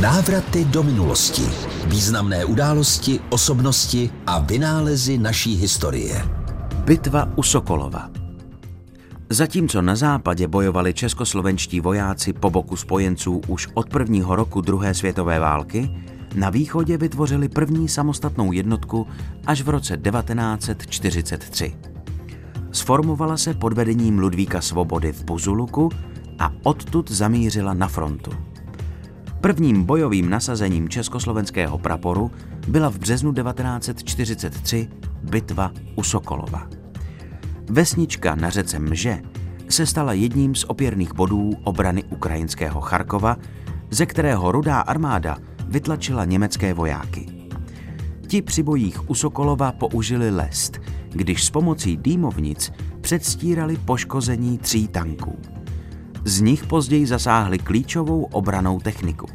Návraty 0.00 0.64
do 0.64 0.82
minulosti. 0.82 1.42
Významné 1.86 2.44
události, 2.44 3.20
osobnosti 3.30 4.10
a 4.26 4.38
vynálezy 4.38 5.18
naší 5.18 5.54
historie. 5.54 6.28
Bitva 6.84 7.28
u 7.36 7.42
Sokolova. 7.42 8.10
Zatímco 9.30 9.82
na 9.82 9.96
západě 9.96 10.48
bojovali 10.48 10.94
českoslovenští 10.94 11.80
vojáci 11.80 12.32
po 12.32 12.50
boku 12.50 12.76
spojenců 12.76 13.40
už 13.48 13.68
od 13.74 13.88
prvního 13.88 14.36
roku 14.36 14.60
druhé 14.60 14.94
světové 14.94 15.38
války, 15.38 15.90
na 16.34 16.50
východě 16.50 16.96
vytvořili 16.96 17.48
první 17.48 17.88
samostatnou 17.88 18.52
jednotku 18.52 19.06
až 19.46 19.62
v 19.62 19.68
roce 19.68 19.96
1943. 19.96 21.76
Sformovala 22.72 23.36
se 23.36 23.54
pod 23.54 23.72
vedením 23.72 24.18
Ludvíka 24.18 24.60
Svobody 24.60 25.12
v 25.12 25.24
Buzuluku 25.24 25.90
a 26.38 26.52
odtud 26.62 27.10
zamířila 27.10 27.74
na 27.74 27.88
frontu. 27.88 28.53
Prvním 29.44 29.84
bojovým 29.84 30.30
nasazením 30.30 30.88
československého 30.88 31.78
praporu 31.78 32.30
byla 32.68 32.90
v 32.90 32.98
březnu 32.98 33.32
1943 33.32 34.88
bitva 35.22 35.72
u 35.96 36.02
Sokolova. 36.02 36.68
Vesnička 37.70 38.34
na 38.34 38.50
řece 38.50 38.78
Mže 38.78 39.20
se 39.68 39.86
stala 39.86 40.12
jedním 40.12 40.54
z 40.54 40.64
opěrných 40.64 41.14
bodů 41.14 41.52
obrany 41.64 42.04
ukrajinského 42.04 42.80
Charkova, 42.80 43.36
ze 43.90 44.06
kterého 44.06 44.52
rudá 44.52 44.80
armáda 44.80 45.38
vytlačila 45.68 46.24
německé 46.24 46.74
vojáky. 46.74 47.26
Ti 48.26 48.42
při 48.42 48.62
bojích 48.62 49.10
u 49.10 49.14
Sokolova 49.14 49.72
použili 49.72 50.30
lest, 50.30 50.80
když 51.10 51.44
s 51.44 51.50
pomocí 51.50 51.96
dýmovnic 51.96 52.72
předstírali 53.00 53.76
poškození 53.76 54.58
tří 54.58 54.88
tanků. 54.88 55.53
Z 56.24 56.40
nich 56.40 56.66
později 56.66 57.06
zasáhli 57.06 57.58
klíčovou 57.58 58.24
obranou 58.24 58.80
techniku. 58.80 59.26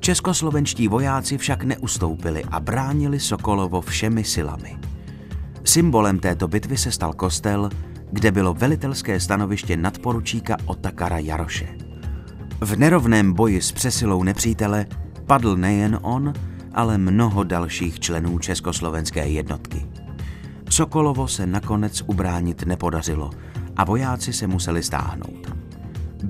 Českoslovenští 0.00 0.88
vojáci 0.88 1.38
však 1.38 1.64
neustoupili 1.64 2.44
a 2.44 2.60
bránili 2.60 3.20
Sokolovo 3.20 3.80
všemi 3.80 4.24
silami. 4.24 4.78
Symbolem 5.64 6.18
této 6.18 6.48
bitvy 6.48 6.76
se 6.76 6.92
stal 6.92 7.12
kostel, 7.12 7.70
kde 8.12 8.32
bylo 8.32 8.54
velitelské 8.54 9.20
stanoviště 9.20 9.76
nadporučíka 9.76 10.56
Otakara 10.64 11.18
Jaroše. 11.18 11.68
V 12.60 12.76
nerovném 12.76 13.32
boji 13.32 13.60
s 13.60 13.72
přesilou 13.72 14.22
nepřítele 14.22 14.86
padl 15.26 15.56
nejen 15.56 15.98
on, 16.02 16.32
ale 16.74 16.98
mnoho 16.98 17.44
dalších 17.44 18.00
členů 18.00 18.38
československé 18.38 19.28
jednotky. 19.28 19.86
Sokolovo 20.70 21.28
se 21.28 21.46
nakonec 21.46 22.02
ubránit 22.06 22.62
nepodařilo 22.62 23.30
a 23.76 23.84
vojáci 23.84 24.32
se 24.32 24.46
museli 24.46 24.82
stáhnout. 24.82 25.59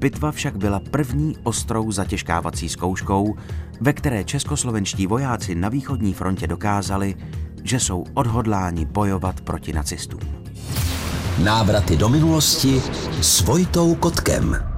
Bitva 0.00 0.32
však 0.32 0.56
byla 0.56 0.80
první 0.80 1.36
ostrou 1.42 1.92
zatěžkávací 1.92 2.68
zkouškou, 2.68 3.36
ve 3.80 3.92
které 3.92 4.24
českoslovenští 4.24 5.06
vojáci 5.06 5.54
na 5.54 5.68
východní 5.68 6.14
frontě 6.14 6.46
dokázali, 6.46 7.14
že 7.64 7.80
jsou 7.80 8.04
odhodláni 8.14 8.84
bojovat 8.84 9.40
proti 9.40 9.72
nacistům. 9.72 10.20
Návraty 11.44 11.96
do 11.96 12.08
minulosti 12.08 12.82
s 13.20 13.40
Vojtou 13.40 13.94
Kotkem. 13.94 14.69